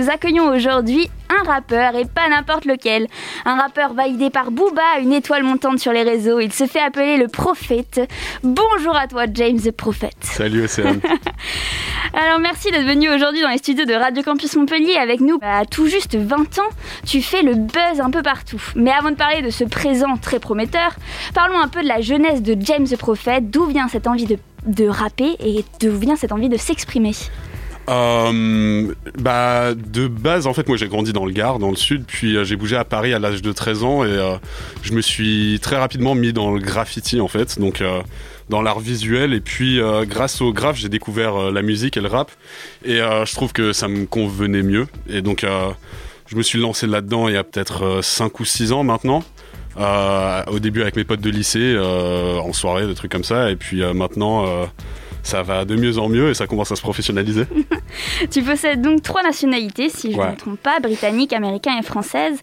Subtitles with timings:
[0.00, 3.06] nous accueillons aujourd'hui un rappeur et pas n'importe lequel.
[3.44, 6.40] Un rappeur validé par Booba, une étoile montante sur les réseaux.
[6.40, 8.00] Il se fait appeler le prophète.
[8.42, 10.10] Bonjour à toi, James the Prophet.
[10.20, 11.00] Salut Océane.
[12.14, 15.38] Alors merci d'être venu aujourd'hui dans les studios de Radio Campus Montpellier avec nous.
[15.42, 16.70] À tout juste 20 ans,
[17.06, 18.62] tu fais le buzz un peu partout.
[18.76, 20.96] Mais avant de parler de ce présent très prometteur,
[21.34, 23.42] parlons un peu de la jeunesse de James the Prophet.
[23.42, 27.12] D'où vient cette envie de, de rapper et d'où vient cette envie de s'exprimer?
[27.90, 32.04] Euh, bah, de base, en fait, moi j'ai grandi dans le Gard, dans le sud,
[32.06, 34.36] puis euh, j'ai bougé à Paris à l'âge de 13 ans et euh,
[34.82, 37.82] je me suis très rapidement mis dans le graffiti en fait, donc
[38.48, 39.34] dans l'art visuel.
[39.34, 42.30] Et puis, grâce au graphe, j'ai découvert la musique et le rap
[42.84, 44.86] et je trouve que ça me convenait mieux.
[45.08, 45.44] Et donc,
[46.26, 49.22] je me suis lancé là-dedans il y a peut-être 5 ou 6 ans maintenant.
[49.76, 53.82] Au début avec mes potes de lycée, en soirée, des trucs comme ça, et puis
[53.94, 54.66] maintenant.
[55.22, 57.44] Ça va de mieux en mieux et ça commence à se professionnaliser.
[58.30, 60.30] Tu possèdes donc trois nationalités, si je ne Ouais.
[60.32, 62.38] me trompe pas, britannique, américain et française.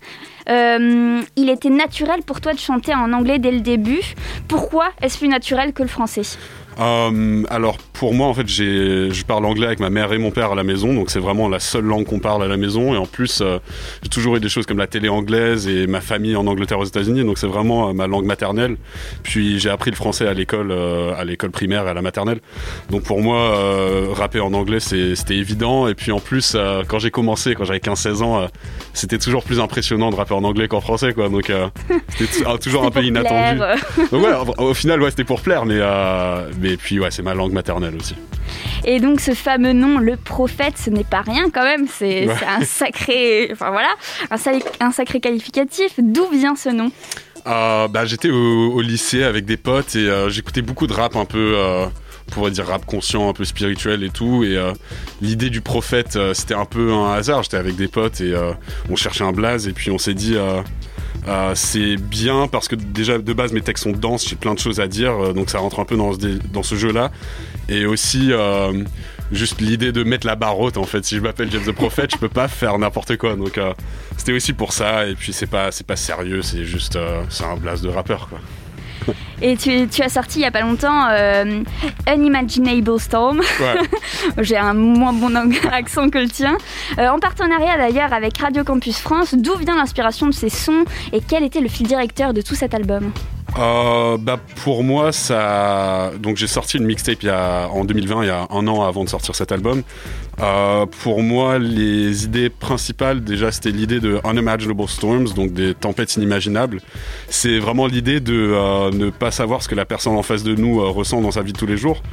[0.50, 4.02] Euh, il était naturel pour toi de chanter en anglais dès le début.
[4.48, 6.22] Pourquoi est-ce plus naturel que le français?
[6.80, 10.30] Euh, alors pour moi en fait j'ai je parle anglais avec ma mère et mon
[10.30, 12.94] père à la maison donc c'est vraiment la seule langue qu'on parle à la maison.
[12.94, 13.60] Et en plus euh,
[14.04, 16.86] j'ai toujours eu des choses comme la télé anglaise et ma famille en Angleterre aux
[16.86, 18.78] États-Unis donc c'est vraiment euh, ma langue maternelle.
[19.24, 22.40] Puis j'ai appris le français à l'école à l'école primaire et à la maternelle.
[22.90, 25.88] Donc pour moi rapper en anglais c'était évident.
[25.88, 26.56] Et puis en plus
[26.88, 28.48] quand j'ai commencé quand j'avais 15-16 ans
[28.94, 31.30] c'était toujours plus impressionnant de rapper en anglais qu'en français quoi.
[31.30, 31.52] Donc
[32.18, 33.60] c'était ah, toujours un peu inattendu.
[34.12, 35.80] donc ouais, au final, ouais, c'était pour plaire, mais,
[36.70, 38.16] mais puis ouais, c'est ma langue maternelle aussi.
[38.86, 41.88] Et donc ce fameux nom, le prophète, ce n'est pas rien quand même.
[41.92, 42.34] C'est Ouais.
[42.48, 43.90] un sacré, enfin voilà,
[44.32, 45.94] un, sa- un sacré qualificatif.
[45.98, 46.92] D'où vient ce nom?
[47.46, 51.16] Euh, bah, j'étais au, au lycée avec des potes et euh, j'écoutais beaucoup de rap
[51.16, 51.86] un peu, euh,
[52.28, 54.44] on pourrait dire rap conscient, un peu spirituel et tout.
[54.44, 54.72] Et euh,
[55.22, 57.44] l'idée du prophète, euh, c'était un peu un hasard.
[57.44, 58.52] J'étais avec des potes et euh,
[58.90, 60.36] on cherchait un blaze et puis on s'est dit.
[61.28, 64.60] Euh, c'est bien parce que déjà de base mes textes sont denses, j'ai plein de
[64.60, 67.12] choses à dire, euh, donc ça rentre un peu dans ce, jeu-là.
[67.70, 68.84] Et aussi euh,
[69.32, 71.04] juste l'idée de mettre la barre haute en fait.
[71.04, 73.36] Si je m'appelle James the Prophet, je peux pas faire n'importe quoi.
[73.36, 73.60] Donc
[74.16, 75.08] c'était aussi pour ça.
[75.08, 76.98] Et puis c'est pas sérieux, c'est juste
[77.30, 78.40] c'est un blast de rappeur quoi.
[79.42, 81.64] Et tu, tu as sorti il y a pas longtemps euh,
[82.12, 83.40] Unimaginable Storm.
[83.40, 83.76] Ouais.
[84.44, 85.36] J'ai un moins bon
[85.72, 86.58] accent que le tien.
[86.98, 91.22] Euh, en partenariat d'ailleurs avec Radio Campus France, d'où vient l'inspiration de ces sons et
[91.22, 93.12] quel était le fil directeur de tout cet album?
[93.58, 98.24] Euh, bah pour moi ça donc j'ai sorti une mixtape il y a en 2020
[98.24, 99.82] il y a un an avant de sortir cet album.
[100.40, 106.16] Euh, pour moi les idées principales déjà c'était l'idée de unimaginable storms donc des tempêtes
[106.18, 106.82] inimaginables.
[107.30, 110.54] C'est vraiment l'idée de euh, ne pas savoir ce que la personne en face de
[110.54, 112.04] nous euh, ressent dans sa vie de tous les jours.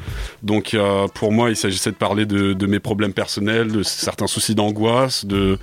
[0.43, 4.29] Donc euh, pour moi il s'agissait de parler de, de mes problèmes personnels de certains
[4.29, 5.59] soucis d'angoisse de,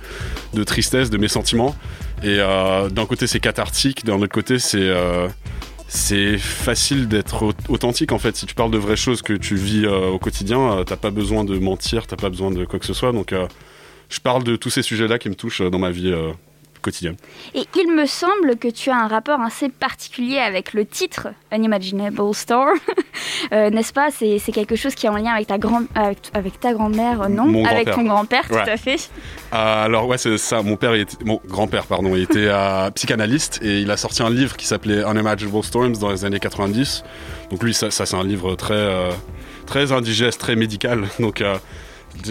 [0.54, 1.74] de tristesse de mes sentiments.
[2.22, 5.26] Et euh, d'un côté c'est cathartique d'un autre côté c'est euh,
[5.94, 8.34] c'est facile d'être au- authentique en fait.
[8.34, 11.10] Si tu parles de vraies choses que tu vis euh, au quotidien, euh, t'as pas
[11.10, 13.12] besoin de mentir, t'as pas besoin de quoi que ce soit.
[13.12, 13.46] Donc, euh,
[14.08, 16.10] je parle de tous ces sujets-là qui me touchent dans ma vie
[16.82, 17.16] quotidienne.
[17.54, 22.34] Et il me semble que tu as un rapport assez particulier avec le titre Unimaginable
[22.34, 22.78] Storm.
[23.52, 24.10] Euh, N'est-ce pas?
[24.10, 27.28] C'est quelque chose qui est en lien avec ta, grand, avec, avec ta grand-mère, euh,
[27.28, 27.46] non?
[27.46, 29.10] Mon Avec ton grand-père, tout à fait.
[29.52, 30.62] Euh, alors ouais, c'est ça.
[30.62, 34.22] Mon père, il était, mon grand-père, pardon, il était euh, psychanalyste et il a sorti
[34.22, 37.04] un livre qui s'appelait Unimaginable Storms dans les années 90.
[37.50, 39.10] Donc lui, ça, ça, c'est un livre très
[39.66, 41.04] très indigeste, très médical.
[41.18, 41.42] Donc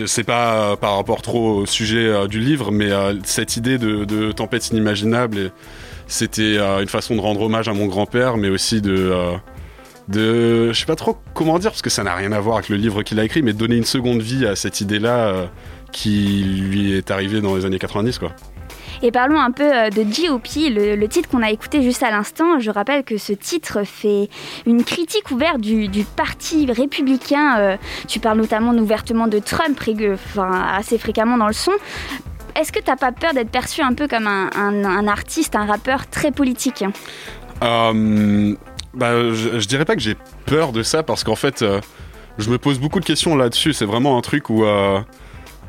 [0.05, 3.77] c'est pas euh, par rapport trop au sujet euh, du livre, mais euh, cette idée
[3.77, 5.51] de, tempête inimaginable,
[6.07, 9.13] c'était une façon de rendre hommage à mon grand-père, mais aussi de
[10.13, 12.75] je sais pas trop comment dire parce que ça n'a rien à voir avec le
[12.75, 15.27] livre qu'il a écrit, mais donner une seconde vie à cette idée-là.
[15.29, 15.45] euh,
[15.91, 18.31] qui lui est arrivé dans les années 90 quoi.
[19.03, 22.11] Et parlons un peu euh, de GOP, le, le titre qu'on a écouté juste à
[22.11, 22.59] l'instant.
[22.59, 24.29] Je rappelle que ce titre fait
[24.65, 27.59] une critique ouverte du, parti républicain.
[27.59, 29.79] Euh, tu parles notamment ouvertement de Trump,
[30.13, 31.71] enfin, assez fréquemment dans le son.
[32.55, 36.31] Est-ce que t'as pas peur d'être perçu un peu comme un artiste, un rappeur très
[36.31, 36.83] politique?
[37.63, 38.55] Euh,
[38.93, 40.15] bah, je, je dirais pas que j'ai
[40.45, 41.79] peur de ça parce qu'en fait, euh,
[42.37, 43.73] je me pose beaucoup de questions là-dessus.
[43.73, 44.63] C'est vraiment un truc où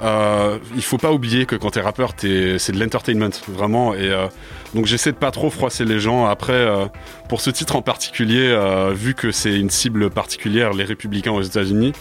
[0.03, 3.95] euh, il faut pas oublier que quand t'es rappeur, c'est de l'entertainment vraiment.
[3.95, 4.27] Et euh,
[4.75, 6.27] donc j'essaie de pas trop froisser les gens.
[6.27, 6.87] Après, euh,
[7.29, 8.55] pour ce titre en particulier,
[8.95, 11.93] vu que c'est une cible particulière, les républicains aux États-Unis,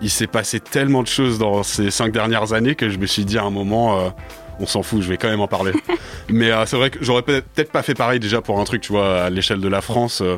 [0.00, 3.24] il s'est passé tellement de choses dans ces cinq dernières années que je me suis
[3.24, 4.12] dit à un moment.
[4.60, 5.72] on s'en fout, je vais quand même en parler.
[6.28, 8.80] Mais euh, c'est vrai que j'aurais peut- peut-être pas fait pareil déjà pour un truc,
[8.82, 10.20] tu vois, à l'échelle de la France.
[10.22, 10.36] euh,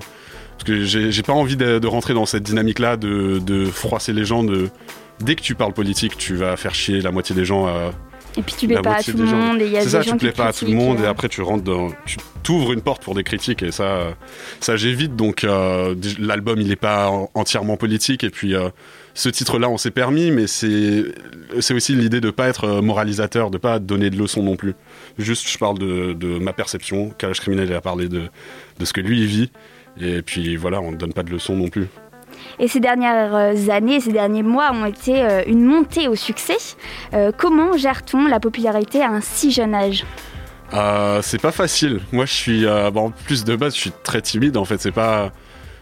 [0.53, 4.13] parce que j'ai j'ai pas envie de, de rentrer dans cette dynamique-là, de, de froisser
[4.13, 4.45] les gens.
[4.45, 4.69] De...
[5.21, 7.67] Dès que tu parles politique, tu vas faire chier la moitié des gens.
[7.69, 7.91] euh,
[8.37, 9.61] Et puis tu plais pas à tout le monde.
[9.81, 11.91] C'est ça, tu plais pas à tout le monde et après tu rentres dans.
[12.05, 14.15] Tu t'ouvres une porte pour des critiques et ça,
[14.61, 15.17] ça j'évite.
[15.17, 15.47] Donc
[16.19, 18.55] l'album il est pas entièrement politique et puis
[19.15, 21.05] ce titre-là, on s'est permis, mais c'est
[21.73, 24.75] aussi l'idée de pas être moralisateur, de pas donner de leçons non plus.
[25.19, 27.11] Juste, je parle de, ma perception.
[27.11, 28.23] Calage criminel, il a parlé de,
[28.81, 29.51] de ce que lui il vit,
[30.01, 31.87] et puis voilà, on ne donne pas de leçons non plus.
[32.59, 36.57] Et ces dernières euh, années, ces derniers mois ont été euh, une montée au succès.
[37.13, 40.05] Euh, comment gère-t-on la popularité à un si jeune âge?
[41.23, 42.01] C'est pas facile.
[42.11, 44.57] Moi, je suis, en plus de base, je suis très timide.
[44.57, 45.31] En fait, c'est pas,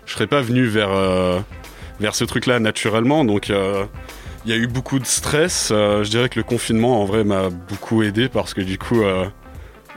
[0.04, 0.90] je serais pas venu vers
[1.98, 3.24] vers ce truc-là naturellement.
[3.24, 5.68] Donc, il y a eu beaucoup de stress.
[5.70, 9.02] je dirais que le confinement, en vrai, m'a beaucoup aidé parce que du coup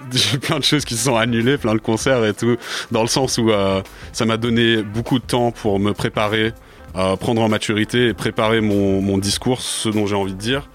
[0.11, 2.57] j'ai plein de choses qui se sont annulées, plein de concerts et tout,
[2.91, 3.81] dans le sens où euh,
[4.13, 6.53] ça m'a donné beaucoup de temps pour me préparer,
[6.97, 10.69] euh, prendre en maturité et préparer mon, mon discours, ce dont j'ai envie de dire.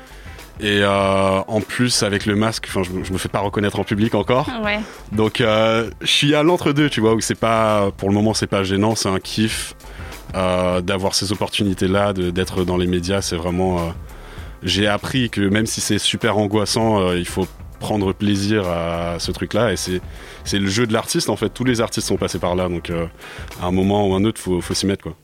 [0.62, 4.14] Et euh, en plus, avec le masque, je, je, me fais pas reconnaître en public
[4.14, 4.46] encore.
[4.62, 4.80] Ouais.
[5.10, 8.46] Donc, euh, je suis à l'entre-deux, tu vois, où c'est pas, pour le moment, c'est
[8.46, 9.74] pas gênant, c'est un kiff
[10.34, 13.22] euh, d'avoir ces opportunités-là, d'être dans les médias.
[13.22, 13.94] C'est vraiment.
[14.62, 19.72] j'ai appris que même si c'est super angoissant, il faut prendre plaisir à ce truc-là.
[19.72, 21.48] Et c'est, le jeu de l'artiste, en fait.
[21.48, 22.68] Tous les artistes sont passés par là.
[22.68, 22.92] Donc,
[23.62, 25.16] à un moment ou un autre, il faut, s'y mettre, quoi.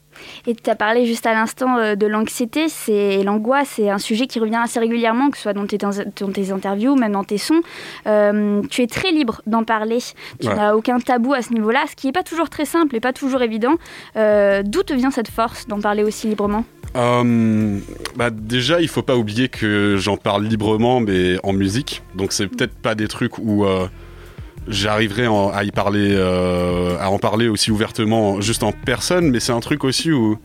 [0.47, 4.27] Et tu as parlé juste à l'instant euh, de l'anxiété c'est l'angoisse, c'est un sujet
[4.27, 5.93] qui revient assez régulièrement, que ce soit dans tes, dans
[6.33, 7.61] tes interviews, même dans tes sons.
[8.07, 9.99] Euh, tu es très libre d'en parler.
[10.41, 13.01] Tu n'as aucun tabou à ce niveau-là, ce qui n'est pas toujours très simple et
[13.01, 13.75] pas toujours évident.
[14.15, 16.65] D'où te vient cette force d'en parler aussi librement?
[16.97, 17.79] Euh,
[18.17, 22.03] bah déjà, il faut pas oublier que j'en parle librement, mais en musique.
[22.15, 23.87] Donc c'est peut-être pas des trucs où euh,
[24.69, 29.31] j'arriverai à y parler, euh, à en parler aussi ouvertement, juste en personne.
[29.31, 30.39] Mais c'est un truc aussi où,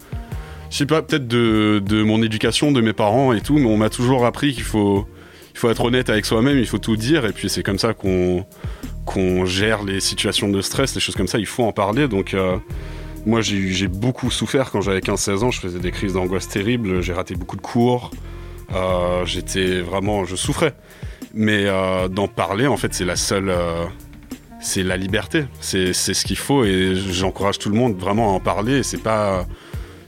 [0.70, 3.78] je sais pas, peut-être de, de, mon éducation, de mes parents et tout, mais on
[3.78, 5.08] m'a toujours appris qu'il faut,
[5.54, 7.94] il faut être honnête avec soi-même, il faut tout dire, et puis c'est comme ça
[7.94, 8.46] qu'on
[9.04, 11.40] qu'on gère les situations de stress, les choses comme ça.
[11.40, 12.08] Il faut en parler.
[12.08, 12.58] Donc euh,
[13.26, 15.50] moi, j'ai beaucoup souffert quand j'avais 15-16 ans.
[15.52, 17.02] Je faisais des crises d'angoisse terribles.
[17.02, 18.12] J'ai raté beaucoup de cours.
[18.76, 20.76] Euh, J'étais vraiment, je souffrais.
[21.34, 21.66] Mais
[22.12, 23.52] d'en parler, en fait, c'est la seule,
[24.62, 25.46] c'est la liberté.
[25.60, 28.84] C'est ce qu'il faut et j'encourage tout le monde vraiment à en parler.
[28.84, 29.46] C'est pas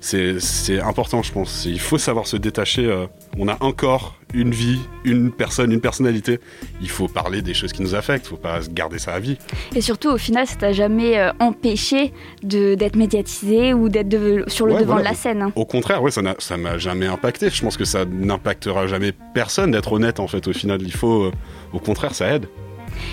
[0.03, 1.65] c'est important, je pense.
[1.65, 2.85] Il faut savoir se détacher.
[2.85, 3.05] Euh,
[3.37, 6.39] on a encore une vie, une personne, une personnalité.
[6.81, 8.25] Il faut parler des choses qui nous affectent.
[8.25, 9.37] Il faut pas garder ça à vie.
[9.75, 12.11] Et surtout, au final, ça t'a jamais euh, empêché
[12.43, 15.41] d'être médiatisé ou d'être sur le devant de la scène.
[15.41, 15.53] Hein.
[15.55, 17.49] Au contraire, ouais, ça m'a jamais impacté.
[17.49, 20.19] Je pense que ça n'impactera jamais personne d'être honnête.
[20.19, 21.31] En fait, au final, il faut, euh,
[21.71, 22.47] au contraire, ça aide.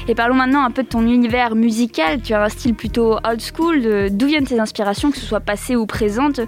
[0.09, 2.21] Et parlons maintenant un peu de ton univers musical.
[2.23, 4.11] Tu as un style plutôt old school.
[4.11, 6.41] D'où viennent tes inspirations, que ce soit passées ou présentes?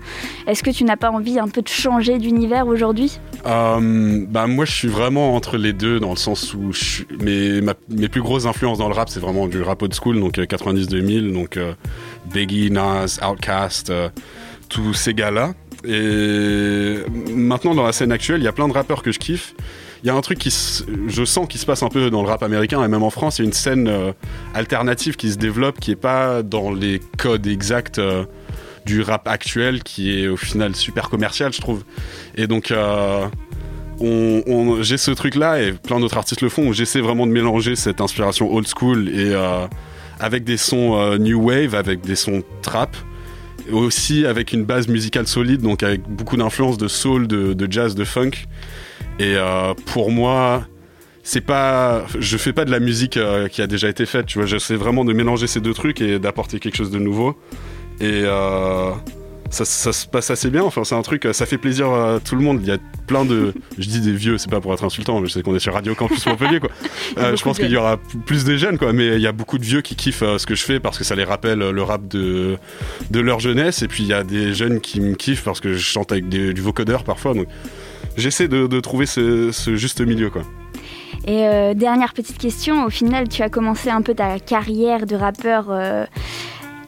[0.47, 3.19] Est-ce que tu n'as pas envie un peu de changer d'univers aujourd'hui?
[3.47, 6.73] Euh, bah Moi, je suis vraiment entre les deux, dans le sens où
[7.21, 10.37] mes, mes plus grosses influences dans le rap, c'est vraiment du rap old school, donc
[10.39, 11.75] 90-2000, euh, donc euh,
[12.71, 14.09] Nas, Outkast, euh,
[14.69, 15.55] tous ces gars-là.
[15.85, 16.99] Et
[17.35, 19.55] maintenant, dans la scène actuelle, il y a plein de rappeurs que je kiffe
[20.03, 20.53] il y a un truc qui
[21.07, 23.39] je sens qui se passe un peu dans le rap américain et même en France,
[23.39, 24.13] il y a une scène euh,
[24.55, 28.25] alternative qui se développe qui est pas dans les codes exacts euh,
[28.85, 31.85] du rap actuel qui est au final super commercial, je trouve.
[32.37, 33.29] Et donc euh,
[34.81, 37.77] j'ai ce truc là et plein d'autres artistes le font où j'essaie vraiment de mélanger
[37.77, 39.33] cette inspiration old school et
[40.19, 42.97] avec des sons new wave, avec des sons trap
[43.71, 48.05] aussi avec une base musicale solide, donc avec beaucoup d'influences de soul, de, jazz, de
[48.05, 48.33] funk.
[49.19, 50.67] Et euh, pour moi,
[51.23, 54.27] c'est pas, je fais pas de la musique euh, qui a déjà été faite.
[54.27, 57.37] Tu vois, j'essaie vraiment de mélanger ces deux trucs et d'apporter quelque chose de nouveau.
[58.01, 58.93] Et euh,
[59.53, 60.65] ça, ça, se passe assez bien.
[60.65, 62.59] Enfin, c'est un truc, ça fait plaisir à tout le monde.
[62.63, 65.29] Il y a plein de, je dis des vieux, c'est pas pour être insultant, mais
[65.29, 66.71] je sais qu'on est sur Radio Campus Montpellier, quoi.
[67.19, 68.95] Euh, je pense qu'il y aura plus de jeunes, quoi.
[68.95, 70.97] Mais il y a beaucoup de vieux qui kiffent euh, ce que je fais parce
[70.97, 72.57] que ça les rappelle le rap de
[73.11, 73.83] de leur jeunesse.
[73.83, 76.31] Et puis il y a des jeunes qui me kiffent parce que je chante avec
[76.31, 77.35] des, du vocodeur parfois.
[77.35, 77.49] Donc
[78.17, 80.43] j'essaie de, trouver ce, juste milieu, quoi.
[81.27, 85.15] Et euh, dernière petite question, au final, tu as commencé un peu ta carrière de
[85.15, 86.05] rappeur euh,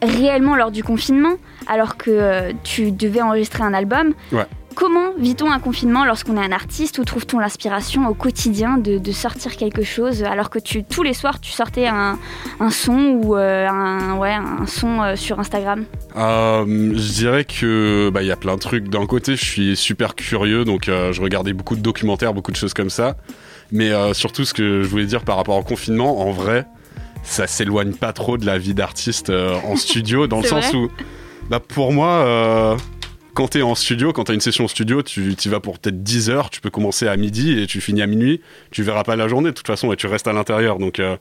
[0.01, 1.35] réellement lors du confinement,
[1.67, 4.13] alors que euh, tu devais enregistrer un album.
[4.31, 4.45] Ouais.
[4.75, 9.55] Comment vit-on un confinement lorsqu'on est un artiste Où trouve-t-on l'inspiration au quotidien de, sortir
[9.55, 12.19] quelque chose alors que tu, tous les soirs tu sortais un,
[12.71, 15.85] son ou euh, un, ouais, un son euh, sur Instagram?
[16.17, 18.89] Euh, Je dirais que bah, il y a plein de trucs.
[18.89, 22.73] D'un côté, je suis super curieux, donc je regardais beaucoup de documentaires, beaucoup de choses
[22.73, 23.15] comme ça.
[23.71, 26.65] Mais surtout, ce que je voulais dire par rapport au confinement, en vrai,
[27.25, 30.89] ça s'éloigne pas trop de la vie d'artiste en studio, dans le sens où,
[31.49, 32.77] bah, pour moi
[33.35, 36.29] quand t'es en studio, quand t'as une session studio, tu y vas pour peut-être 10
[36.29, 38.41] heures, tu peux commencer à midi et tu finis à minuit,
[38.71, 40.79] tu verras pas la journée de toute façon et tu restes à l'intérieur.
[40.79, 41.17] Donc euh,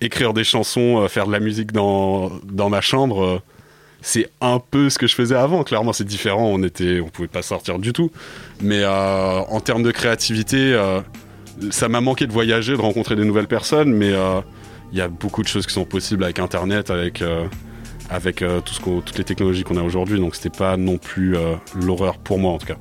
[0.00, 3.42] écrire des chansons, euh, faire de la musique dans, dans ma chambre, euh,
[4.00, 5.62] c'est un peu ce que je faisais avant.
[5.62, 8.10] Clairement, c'est différent, on était, on pouvait pas sortir du tout.
[8.62, 10.76] Mais en termes de créativité,
[11.70, 14.12] ça m'a manqué de voyager, de rencontrer des nouvelles personnes, mais
[14.92, 17.22] il y a beaucoup de choses qui sont possibles avec Internet, avec
[18.12, 20.20] avec euh, tout ce toutes les technologies qu'on a aujourd'hui.
[20.20, 22.76] Donc c'était pas non plus euh, l'horreur pour moi en tout cas.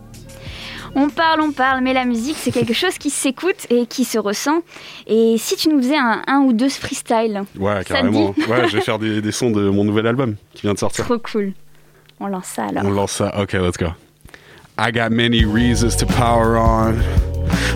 [0.94, 4.20] On parle, on parle, mais la musique, c'est quelque chose qui s'écoute et qui se
[4.20, 4.62] ressent.
[5.08, 8.36] Et si tu nous faisais un, un ou deux freestyle Ouais, carrément.
[8.50, 11.06] Ouais, je vais faire des, des, sons de mon nouvel album qui vient de sortir.
[11.06, 11.53] Trop cool.
[12.20, 12.84] On lance ça alors.
[12.84, 13.34] On lance ça.
[13.41, 13.88] Ok, let's go.
[14.77, 17.00] I got many reasons to power on.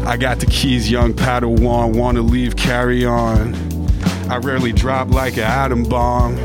[0.05, 1.95] I got the keys, young Padawan.
[1.95, 3.53] Wanna leave, carry on.
[4.29, 6.35] I rarely drop like an atom bomb.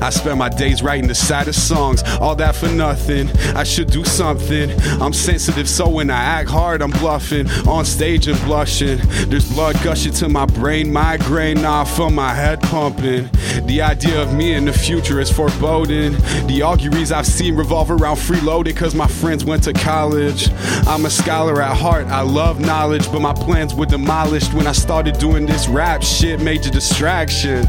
[0.00, 3.30] I spend my days writing the saddest songs, all that for nothing.
[3.56, 4.70] I should do something.
[5.00, 7.48] I'm sensitive, so when I act hard, I'm bluffing.
[7.66, 8.98] On stage and blushing.
[9.28, 13.28] There's blood gushing to my brain, migraine, I feel my head pumping.
[13.66, 16.12] The idea of me in the future is foreboding.
[16.46, 20.48] The auguries I've seen revolve around freeloaded cause my friends went to college.
[20.86, 24.72] I'm a scholar at heart, I love knowledge, but my plans were demolished when I
[24.72, 27.64] started doing this rap shit, major distraction.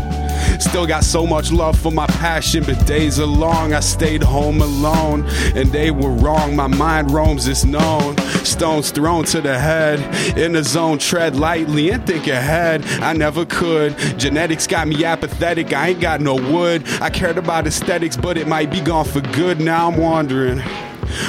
[0.59, 3.73] Still got so much love for my passion, but days are long.
[3.73, 5.25] I stayed home alone,
[5.55, 6.55] and they were wrong.
[6.55, 8.17] My mind roams, it's known.
[8.43, 9.99] Stones thrown to the head.
[10.37, 12.85] In the zone, tread lightly and think ahead.
[13.01, 13.97] I never could.
[14.17, 15.73] Genetics got me apathetic.
[15.73, 16.87] I ain't got no wood.
[17.01, 19.59] I cared about aesthetics, but it might be gone for good.
[19.59, 20.61] Now I'm wandering.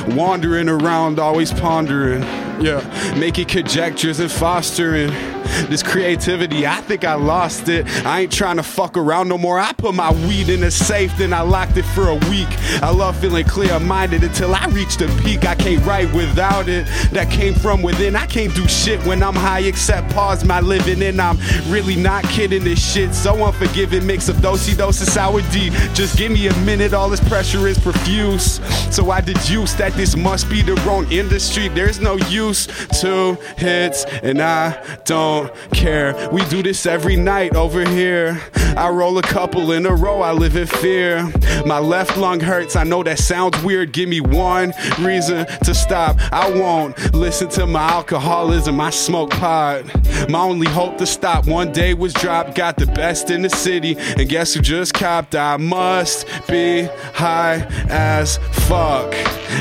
[0.09, 2.23] Wandering around, always pondering.
[2.63, 2.81] Yeah,
[3.19, 5.11] making conjectures and fostering
[5.69, 7.87] this creativity, I think I lost it.
[8.05, 9.59] I ain't trying to fuck around no more.
[9.59, 12.49] I put my weed in a safe, then I locked it for a week.
[12.83, 15.45] I love feeling clear minded until I reach the peak.
[15.45, 16.87] I can't write without it.
[17.13, 18.17] That came from within.
[18.17, 21.03] I can't do shit when I'm high except pause my living.
[21.03, 21.39] And I'm
[21.69, 23.15] really not kidding this shit.
[23.15, 25.71] So unforgiving mix of dosey doses sour D.
[25.95, 28.61] Just give me a minute, all this pressure is profuse.
[28.95, 31.69] So I deduce that this must be the wrong industry.
[31.69, 32.67] There's no use.
[33.01, 36.29] Two hits, and I don't don't care.
[36.31, 38.41] We do this every night over here.
[38.77, 41.31] I roll a couple in a row, I live in fear.
[41.65, 43.93] My left lung hurts, I know that sounds weird.
[43.93, 46.17] Give me one reason to stop.
[46.33, 49.85] I won't listen to my alcoholism, I smoke pot.
[50.29, 52.55] My only hope to stop one day was dropped.
[52.55, 55.35] Got the best in the city, and guess who just copped?
[55.35, 58.39] I must be high as
[58.69, 59.15] fuck.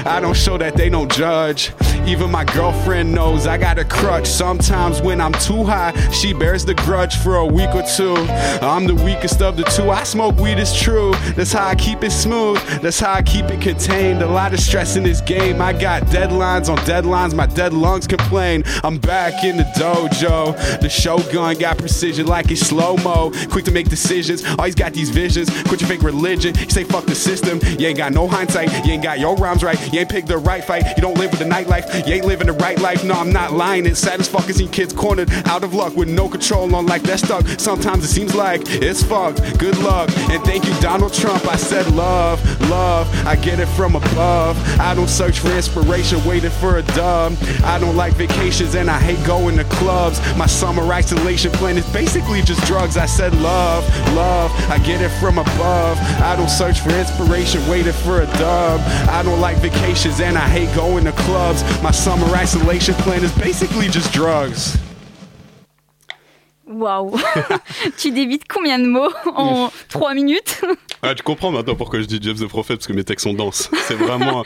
[0.05, 1.71] I don't show that they don't judge.
[2.05, 4.27] Even my girlfriend knows I got a crutch.
[4.27, 8.15] Sometimes when I'm too high, she bears the grudge for a week or two.
[8.61, 9.89] I'm the weakest of the two.
[9.89, 11.13] I smoke weed, it's true.
[11.35, 12.57] That's how I keep it smooth.
[12.81, 14.21] That's how I keep it contained.
[14.21, 15.61] A lot of stress in this game.
[15.61, 17.33] I got deadlines on deadlines.
[17.33, 18.63] My dead lungs complain.
[18.83, 20.79] I'm back in the dojo.
[20.79, 23.31] The shogun got precision like it's slow mo.
[23.49, 24.43] Quick to make decisions.
[24.45, 25.49] Always got these visions.
[25.63, 26.55] Quit your fake religion.
[26.55, 27.59] You say fuck the system.
[27.79, 28.71] You ain't got no hindsight.
[28.85, 29.79] You ain't got your rhymes right.
[29.93, 30.85] You ain't picked the right fight.
[30.95, 32.07] You don't live with the nightlife.
[32.07, 33.03] You ain't living the right life.
[33.03, 33.85] No, I'm not lying.
[33.85, 37.01] It's sad as fuck seeing kids cornered out of luck with no control on life
[37.03, 37.47] that's stuck.
[37.57, 39.39] Sometimes it seems like it's fucked.
[39.57, 40.09] Good luck.
[40.29, 41.47] And thank you, Donald Trump.
[41.47, 43.07] I said love, love.
[43.25, 44.57] I get it from above.
[44.81, 47.37] I don't search for inspiration, waiting for a dub.
[47.63, 50.19] I don't like vacations and I hate going to clubs.
[50.35, 52.97] My summer isolation plan is basically just drugs.
[52.97, 54.51] I said love, love.
[54.69, 55.97] I get it from above.
[56.21, 58.81] I don't search for inspiration, waiting for a dub.
[59.09, 61.63] I don't like vacations and I hate going to clubs.
[61.81, 64.84] My summer isolation plan is basically just drugs.
[66.75, 67.15] Waouh
[67.97, 70.61] Tu débites combien de mots en 3 minutes
[71.01, 73.33] ah, Tu comprends maintenant pourquoi je dis Jeff the Prophet, parce que mes textes sont
[73.33, 73.69] denses.
[73.87, 74.43] C'est vraiment...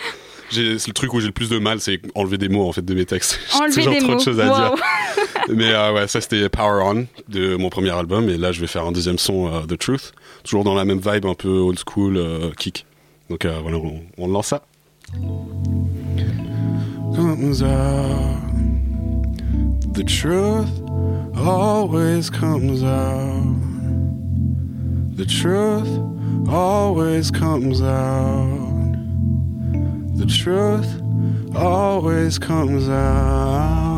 [0.52, 2.84] c'est le truc où j'ai le plus de mal, c'est enlever des mots en fait
[2.84, 3.40] de mes textes.
[3.54, 4.18] Enlever toujours trop mots.
[4.18, 4.76] de choses à dire.
[5.50, 8.68] Mais euh, ouais, ça c'était Power On de mon premier album, et là je vais
[8.68, 10.12] faire un deuxième son, uh, The Truth,
[10.44, 12.86] toujours dans la même vibe, un peu old school, uh, kick.
[13.30, 14.64] Donc euh, voilà, on, on, lance ça.
[19.94, 20.89] The truth
[21.50, 23.58] always comes out.
[25.16, 25.90] The truth
[26.48, 28.96] always comes out.
[30.18, 31.02] The truth
[31.56, 33.89] always comes out.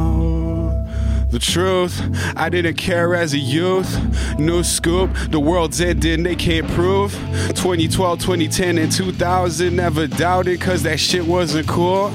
[1.31, 2.01] The truth,
[2.35, 3.87] I didn't care as a youth.
[4.37, 7.13] New scoop, the world's ending, they can't prove.
[7.55, 12.11] 2012, 2010, and 2000, never doubted, cause that shit wasn't cool.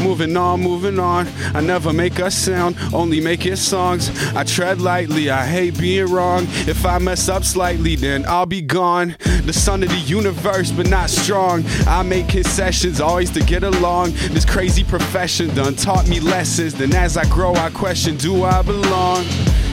[0.00, 1.28] Moving on, moving on.
[1.54, 4.10] I never make a sound, only make it songs.
[4.34, 6.46] I tread lightly, I hate being wrong.
[6.66, 9.16] If I mess up slightly, then I'll be gone.
[9.44, 11.64] The son of the universe, but not strong.
[11.86, 14.12] I make concessions, always to get along.
[14.30, 16.74] This crazy profession done taught me lessons.
[16.74, 19.24] Then as I grow, I question, do I belong?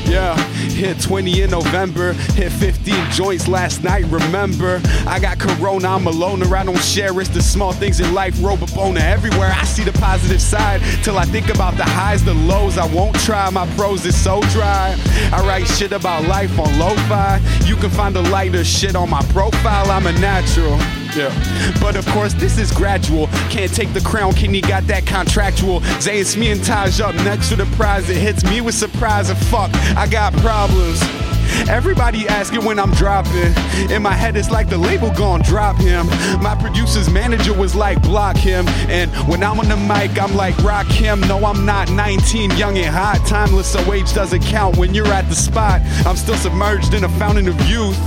[0.06, 0.36] Yeah,
[0.68, 4.04] hit 20 in November, hit 15 joints last night.
[4.06, 7.18] Remember, I got corona, I'm a loner, I don't share.
[7.22, 9.54] It's the small things in life, rope a boner everywhere.
[9.56, 12.78] I see the positive side till I think about the highs, the lows.
[12.78, 14.98] I won't try, my prose is so dry.
[15.32, 17.40] I write shit about life on lo fi.
[17.66, 20.78] You can find the lighter shit on my profile, I'm a natural.
[21.16, 21.78] Yeah.
[21.82, 23.28] But of course, this is gradual.
[23.50, 25.82] Can't take the crown, Kenny got that contractual.
[26.00, 28.10] Zay Smee and Taj up next to the prize.
[28.10, 31.02] It hits me with surprise and fuck, I got problems.
[31.70, 33.54] Everybody asking when I'm dropping.
[33.92, 36.08] In my head, it's like the label gon' drop him.
[36.42, 38.68] My producer's manager was like, block him.
[38.90, 41.22] And when I'm on the mic, I'm like, rock him.
[41.22, 43.26] No, I'm not 19, young and hot.
[43.28, 45.82] Timeless, so age doesn't count when you're at the spot.
[46.06, 47.98] I'm still submerged in a fountain of youth.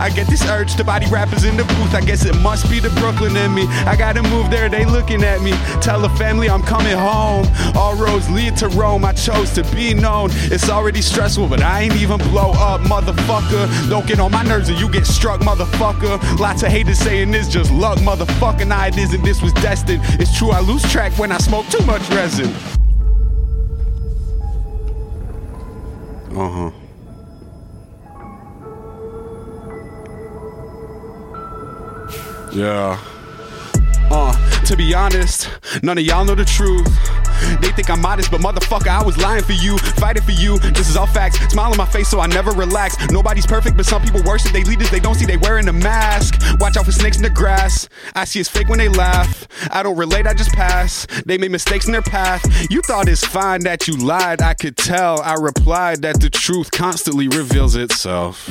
[0.00, 1.94] I get this urge to body rappers in the booth.
[1.94, 3.66] I guess it must be the Brooklyn in me.
[3.86, 5.52] I gotta move there, they looking at me.
[5.80, 7.46] Tell the family I'm coming home.
[7.76, 9.04] All roads lead to Rome.
[9.04, 10.30] I chose to be known.
[10.32, 13.88] It's already stressful, but I ain't even blow up, motherfucker.
[13.88, 16.38] Don't get on my nerves or you get struck, motherfucker.
[16.38, 18.66] Lots of haters saying this just luck, motherfucker.
[18.66, 19.22] Nah, it isn't.
[19.22, 20.00] This was destined.
[20.20, 22.52] It's true, I lose track when I smoke too much resin.
[26.36, 26.70] Uh huh.
[32.52, 33.00] Yeah.
[34.10, 35.50] Uh, to be honest,
[35.82, 36.86] none of y'all know the truth.
[37.60, 40.58] They think I'm modest, but motherfucker, I was lying for you, fighting for you.
[40.58, 41.38] This is all facts.
[41.52, 42.96] Smile on my face, so I never relax.
[43.10, 44.44] Nobody's perfect, but some people worse.
[44.46, 46.40] If they leaders, they don't see they wearing a mask.
[46.60, 47.88] Watch out for snakes in the grass.
[48.14, 49.46] I see it's fake when they laugh.
[49.70, 51.06] I don't relate, I just pass.
[51.26, 52.42] They made mistakes in their path.
[52.70, 54.42] You thought it's fine that you lied.
[54.42, 55.20] I could tell.
[55.22, 58.48] I replied that the truth constantly reveals itself.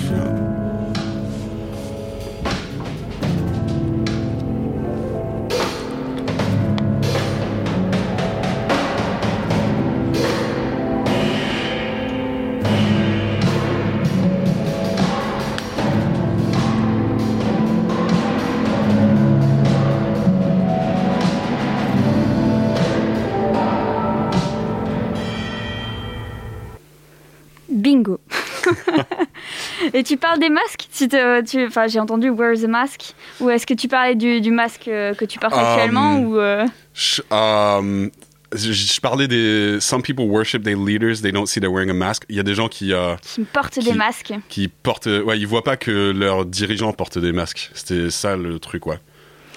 [29.94, 33.14] Et tu parles des masques si te- tu, enfin, J'ai entendu Wear the Mask.
[33.40, 36.38] Ou est-ce que tu parlais du, du masque euh, que tu portes Um, actuellement ou,
[36.40, 38.10] euh, Je, um,
[38.56, 39.80] je, parlais des.
[39.80, 42.24] Some people worship their leaders, they don't see they're wearing a mask.
[42.30, 45.06] Il y a des gens qui, euh, qui portent qui- des masques qui portent.
[45.08, 47.70] Ouais, ils voient pas que leurs dirigeants portent des masques.
[47.74, 49.00] C'était ça le truc, ouais.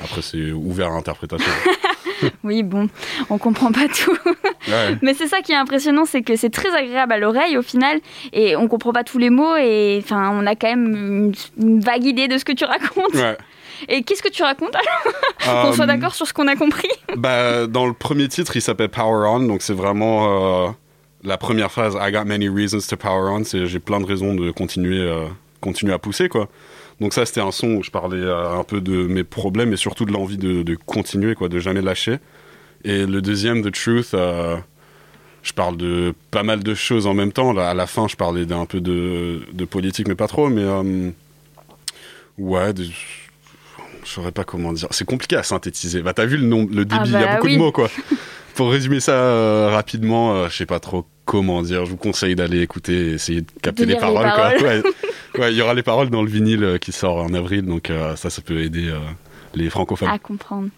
[0.04, 1.46] Après, c'est ouvert à interprétation.
[2.44, 2.88] Oui, bon,
[3.30, 4.16] on comprend pas tout.
[4.68, 4.96] Ouais.
[5.02, 8.00] Mais c'est ça qui est impressionnant, c'est que c'est très agréable à l'oreille au final,
[8.32, 12.04] et on comprend pas tous les mots, et enfin, on a quand même une, vague
[12.04, 13.14] idée de ce que tu racontes.
[13.14, 13.36] ouais.
[13.88, 15.64] Et qu'est-ce que tu racontes alors?
[15.66, 16.88] Qu'on soit Um, d'accord sur ce qu'on a compris?
[17.16, 20.70] Bah, dans le premier titre, il s'appelle Power On, donc c'est vraiment euh,
[21.22, 21.96] la première phrase.
[22.00, 23.44] I got many reasons to power on.
[23.44, 25.26] C'est j'ai plein de raisons de continuer, euh,
[25.60, 26.48] continuer à pousser, quoi.
[27.00, 29.76] Donc ça, c'était un son où je parlais euh, un peu de mes problèmes et
[29.76, 32.18] surtout de l'envie de, de continuer, quoi, de jamais lâcher.
[32.84, 34.56] Et le deuxième, The Truth, euh,
[35.42, 37.52] je parle de pas mal de choses en même temps.
[37.52, 40.48] Là, à la fin, je parlais d'un peu de, de politique, mais pas trop.
[40.48, 41.10] Mais euh,
[42.38, 44.88] ouais, de- je saurais pas comment dire.
[44.90, 46.00] C'est compliqué à synthétiser.
[46.00, 47.54] Bah, t'as vu le nombre, le débit, il y bah a beaucoup oui.
[47.54, 47.90] de mots, quoi.
[48.54, 51.84] Pour résumer ça euh, rapidement, je sais pas trop comment dire.
[51.84, 54.52] Je vous conseille d'aller écouter et essayer de capter De les paroles, quoi.
[54.62, 54.82] Ouais.
[55.40, 57.90] Ouais, il y aura les paroles dans le vinyle euh, qui sort en avril, donc
[57.90, 58.98] euh, ça, ça peut aider euh,
[59.54, 60.08] les francophones.
[60.08, 60.68] À comprendre.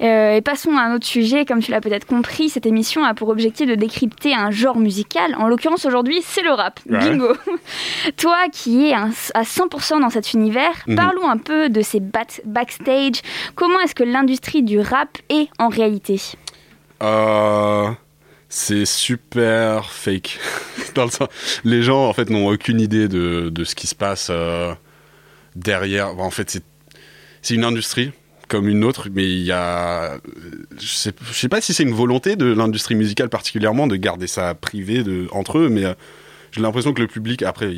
[0.00, 1.44] Euh, et passons à un autre sujet.
[1.44, 5.34] Comme tu l'as peut-être compris, cette émission a pour objectif de décrypter un genre musical.
[5.38, 6.80] En l'occurrence, aujourd'hui, c'est le rap.
[6.88, 6.98] Ouais.
[6.98, 7.34] Bingo.
[8.16, 10.94] Toi qui es un- à 100% dans cet univers, Mhm.
[10.96, 13.20] parlons un peu de ces bat- backstage.
[13.56, 16.20] Comment est-ce que l'industrie du rap est en réalité?
[17.02, 17.90] Euh,
[18.48, 20.38] c'est super fake.
[20.94, 21.28] Dans le sens-
[21.64, 24.74] les gens, en fait, n'ont aucune idée de, de ce qui se passe euh,
[25.54, 26.18] derrière.
[26.18, 26.50] En fait,
[27.42, 28.12] c'est, une industrie
[28.48, 30.18] comme une autre, mais il y a.
[30.80, 34.54] Je sais, sais pas si c'est une volonté de l'industrie musicale particulièrement de garder ça
[34.54, 35.94] privé de, entre eux, mais euh,
[36.52, 37.70] j'ai l'impression que le public, après,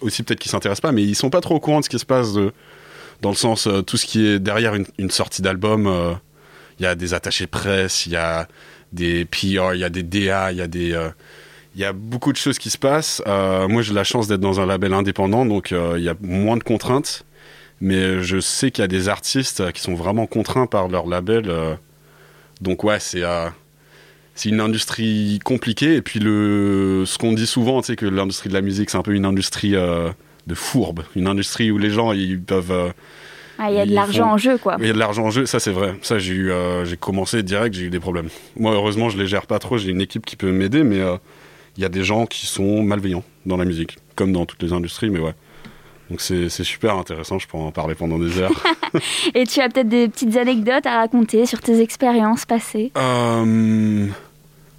[0.00, 1.98] aussi peut-être qu'ils s'intéressent pas, mais ils sont pas trop au courant de ce qui
[1.98, 2.32] se passe
[3.20, 6.18] dans le sens, euh, tout ce qui est derrière une, sortie d'album.
[6.78, 8.48] il y a des attachés presse, il y a
[8.96, 11.10] des PR, il y a des DA, il y a des, euh,
[11.76, 13.22] il y a beaucoup de choses qui se passent.
[13.26, 16.14] Euh, moi, j'ai la chance d'être dans un label indépendant, donc euh, il y a
[16.22, 17.24] moins de contraintes.
[17.82, 21.50] Mais je sais qu'il y a des artistes qui sont vraiment contraints par leur label.
[21.50, 21.74] Euh.
[22.62, 23.22] donc ouais, c'est
[24.34, 25.96] c'est une industrie compliquée.
[25.96, 29.02] Et puis le, ce qu'on dit souvent, sais, que l'industrie de la musique, c'est un
[29.02, 32.92] peu une industrie de fourbe, une industrie où les gens ils peuvent
[33.58, 34.76] ah, il y a de l'argent en jeu, quoi.
[34.80, 35.94] Il y a de l'argent en jeu, ça c'est vrai.
[36.02, 36.52] Ça, j'ai eu,
[36.84, 38.28] j'ai commencé direct, j'ai eu des problèmes.
[38.56, 39.78] Moi, heureusement, je les gère pas trop.
[39.78, 41.00] J'ai une équipe qui peut m'aider, mais
[41.76, 44.72] il y a des gens qui sont malveillants dans la musique, comme dans toutes les
[44.72, 45.34] industries, mais ouais.
[46.10, 48.52] Donc c'est super intéressant, je peux en parler pendant des heures.
[49.34, 52.92] Et tu as peut-être des petites anecdotes à raconter sur tes expériences passées?
[52.96, 54.06] Euh,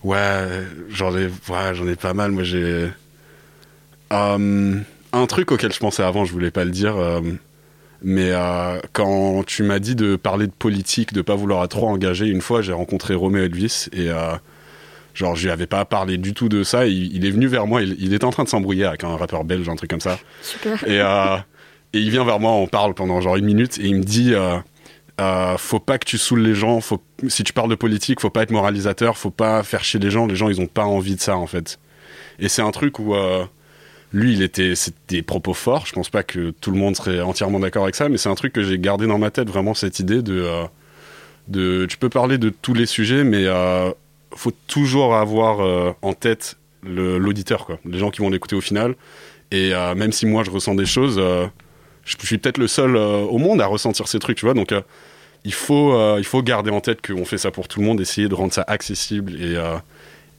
[0.03, 2.31] Ouais, j'en ai, ai pas mal.
[2.31, 2.89] Moi j'ai...
[4.13, 4.79] Euh,
[5.11, 6.95] un truc auquel je pensais avant, je voulais pas le dire,
[8.05, 12.27] euh, mais quand tu m'as dit de parler de politique, de pas vouloir trop engager,
[12.27, 14.11] une fois j'ai rencontré Roméo Elvis et
[15.17, 16.85] Genre, je lui avais pas parlé du tout de ça.
[16.85, 17.81] Il, est venu vers moi.
[17.81, 20.19] Il, était en train de s'embrouiller avec un rappeur belge, un truc comme ça.
[20.43, 20.83] Super.
[20.83, 21.37] Et, euh,
[21.93, 24.35] et il vient vers moi, on parle pendant genre une minute, et il me dit
[24.35, 24.59] euh,
[25.19, 26.81] euh, Faut pas que tu saoules les gens.
[26.81, 29.17] Faut, si tu parles de politique, faut pas être moralisateur.
[29.17, 30.27] Faut pas faire chier les gens.
[30.27, 31.79] Les gens, ils ont pas envie de ça, en fait.
[32.37, 33.15] Et c'est un truc où.
[34.13, 35.85] Lui, il était, c'était des propos forts.
[35.85, 38.35] Je pense pas que tout le monde serait entièrement d'accord avec ça, mais c'est un
[38.35, 40.49] truc que j'ai gardé dans ma tête, vraiment cette idée de,
[41.47, 43.47] de, tu peux parler de tous les sujets, mais
[44.37, 47.67] faut toujours avoir euh, en tête l'auditeur.
[47.85, 48.95] Les gens qui vont l'écouter au final.
[49.51, 51.47] Et euh, même si moi je ressens des choses, euh,
[52.05, 54.53] je, suis peut-être le seul au monde à ressentir ces trucs, tu vois.
[54.53, 54.73] Donc
[55.43, 58.29] il faut, il faut garder en tête qu'on fait ça pour tout le monde, essayer
[58.29, 59.57] de rendre ça accessible et,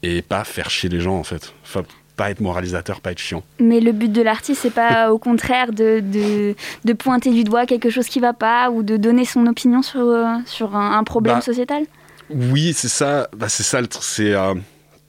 [0.02, 1.52] et pas faire chier les gens en fait.
[1.62, 1.82] Enfin,
[2.18, 3.42] pas être moralisateur, pas être chiant.
[3.60, 7.64] Mais le but de l'artiste, c'est pas au contraire de, de, de, pointer du doigt
[7.64, 10.04] quelque chose qui va pas ou de donner son opinion sur,
[10.44, 11.84] sur un, problème bah, sociétal?
[12.30, 13.28] oui, c'est ça.
[13.36, 14.54] Bah, c'est ça, c'est euh,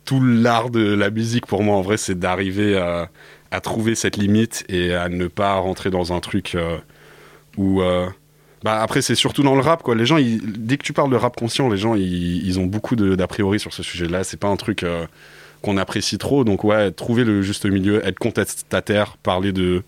[0.05, 1.75] tout l'art de la musique pour moi.
[1.75, 3.09] En vrai, c'est d'arriver à,
[3.61, 6.77] trouver cette limite et à ne pas rentrer dans un truc euh,
[7.57, 7.81] où.
[7.81, 8.07] Euh,
[8.63, 9.95] bah, après, c'est surtout dans le rap, quoi.
[9.95, 13.27] Les gens, dès que tu parles de rap conscient, les gens, ils, ont beaucoup d'a
[13.27, 14.23] priori sur ce sujet-là.
[14.23, 14.85] C'est pas un truc
[15.61, 16.43] qu'on apprécie trop.
[16.43, 19.83] Donc, ouais, trouver le juste milieu, être contestataire, parler de,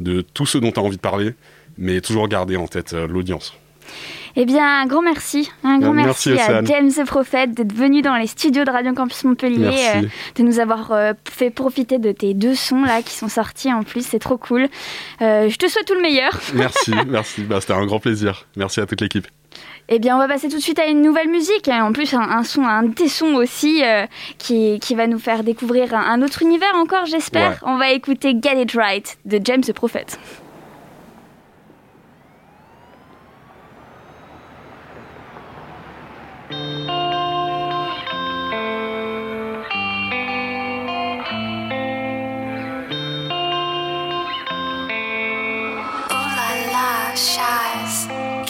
[0.00, 1.34] de tout ce dont tu as envie de parler,
[1.78, 3.54] mais toujours garder en tête l'audience.
[4.34, 5.50] Eh bien, un grand merci.
[5.62, 9.24] Un grand merci, à James the Prophet d'être venu dans les studios de Radio Campus
[9.24, 10.02] Montpellier, euh,
[10.36, 13.82] de nous avoir euh, fait profiter de tes deux sons là qui sont sortis en
[13.82, 14.06] plus.
[14.06, 14.68] C'est trop cool.
[15.20, 16.32] Euh, je te souhaite tout le meilleur.
[16.54, 17.42] Merci, merci.
[17.42, 18.46] Bah, C'était un grand plaisir.
[18.56, 19.26] Merci à toute l'équipe.
[19.88, 21.68] Eh bien, on va passer tout de suite à une nouvelle musique.
[21.68, 23.82] En plus, un, son, un des sons aussi
[24.38, 27.60] qui, qui, va nous faire découvrir un, autre univers encore, j'espère.
[27.66, 30.06] On va écouter Get It Right de James the Prophet.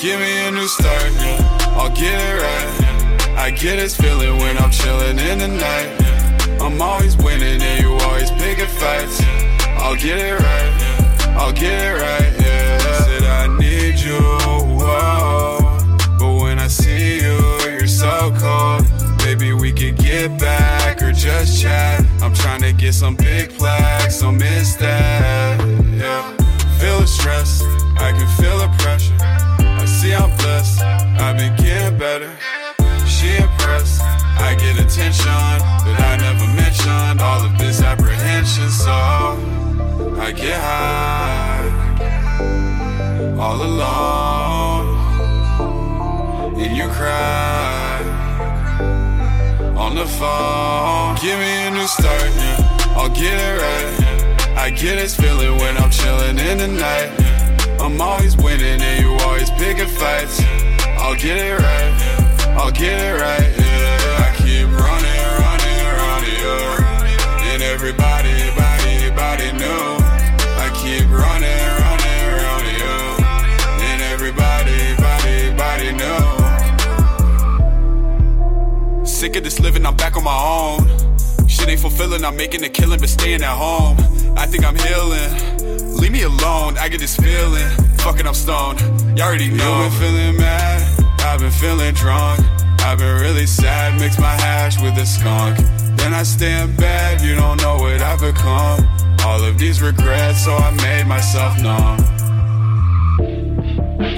[0.03, 1.77] Give me a new start, yeah.
[1.79, 3.38] I'll get it right.
[3.38, 6.61] I get this feeling when I'm chilling in the night.
[6.61, 9.23] I'm always winning and you always picking fights.
[9.79, 11.37] I'll get it right.
[11.38, 12.79] I'll get it right, yeah.
[13.05, 14.19] Said I need you,
[14.77, 15.79] whoa.
[16.19, 17.38] But when I see you,
[17.71, 18.85] you're so cold.
[19.25, 22.05] Maybe we could get back or just chat.
[22.21, 23.52] I'm trying to get some big
[43.62, 44.87] alone,
[46.59, 48.03] and you cry
[49.77, 51.14] on the phone.
[51.22, 52.96] Give me a new start, yeah.
[52.96, 54.59] I'll get it right.
[54.59, 57.11] I get this feeling when I'm chilling in the night.
[57.81, 60.40] I'm always winning and you always picking fights.
[60.98, 61.92] I'll get it right,
[62.59, 64.27] I'll get it right, yeah.
[64.27, 67.53] I keep running, running, running, yeah.
[67.53, 68.22] And everybody,
[79.23, 80.89] Sick of this living, I'm back on my own.
[81.47, 83.97] Shit ain't fulfilling, I'm making a killing, but staying at home.
[84.37, 85.95] I think I'm healing.
[85.95, 87.71] Leave me alone, I get this feeling.
[87.99, 88.81] Fucking, I'm stoned.
[89.17, 89.85] You already know.
[89.85, 90.83] You've been feeling mad,
[91.21, 92.41] I've been feeling drunk.
[92.81, 95.57] I've been really sad, mix my hash with a skunk.
[95.97, 98.85] Then I stay in bed, you don't know what I've become.
[99.25, 102.01] All of these regrets, so I made myself numb.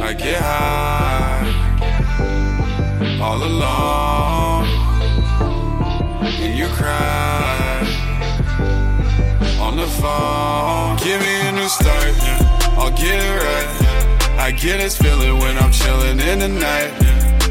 [0.01, 1.45] I get high,
[3.21, 4.14] all alone,
[6.57, 7.81] you cry
[9.61, 10.97] on the phone.
[10.99, 12.15] Give me a new start,
[12.79, 14.39] I'll get it right.
[14.39, 16.93] I get this feeling when I'm chilling in the night.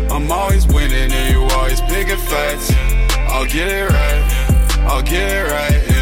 [0.09, 2.71] I'm always winning and you always picking fights.
[3.27, 4.23] I'll get it right,
[4.87, 5.92] I'll get it right.